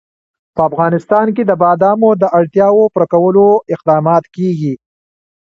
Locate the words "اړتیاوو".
2.37-2.83